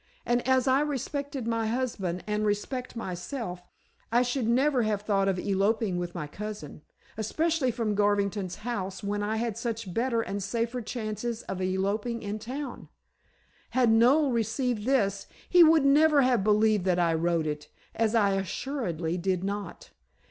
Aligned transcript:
"And 0.25 0.41
as 0.47 0.67
I 0.67 0.81
respected 0.81 1.45
my 1.47 1.67
husband 1.67 2.23
and 2.25 2.43
respect 2.43 2.95
myself, 2.95 3.61
I 4.11 4.23
should 4.23 4.47
never 4.47 4.81
have 4.81 5.03
thought 5.03 5.27
of 5.27 5.37
eloping 5.37 5.99
with 5.99 6.15
my 6.15 6.25
cousin, 6.25 6.81
especially 7.17 7.69
from 7.69 7.93
Garvington's 7.93 8.55
house, 8.65 9.03
when 9.03 9.21
I 9.21 9.35
had 9.35 9.59
much 9.63 9.93
better 9.93 10.21
and 10.23 10.41
safer 10.41 10.81
chances 10.81 11.43
of 11.43 11.61
eloping 11.61 12.23
in 12.23 12.39
town. 12.39 12.89
Had 13.77 13.91
Noel 13.91 14.31
received 14.31 14.85
this, 14.87 15.27
he 15.47 15.63
would 15.63 15.85
never 15.85 16.23
have 16.23 16.43
believed 16.43 16.85
that 16.85 16.97
I 16.97 17.13
wrote 17.13 17.45
it, 17.45 17.69
as 17.93 18.15
I 18.15 18.31
assuredly 18.31 19.19
did 19.19 19.43
not. 19.43 19.91